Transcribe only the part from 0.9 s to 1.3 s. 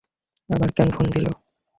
Phone দিল?